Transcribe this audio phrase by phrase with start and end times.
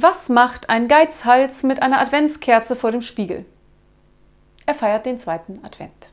[0.00, 3.44] Was macht ein Geizhals mit einer Adventskerze vor dem Spiegel?
[4.64, 6.12] Er feiert den zweiten Advent.